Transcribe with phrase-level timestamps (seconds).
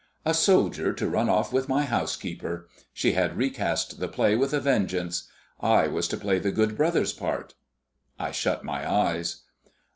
[0.25, 2.67] A soldier to run off with my housekeeper!
[2.91, 5.27] She had recast the play with a vengeance;
[5.59, 7.53] I was to play the good brother's part.
[8.17, 9.41] I shut my eyes.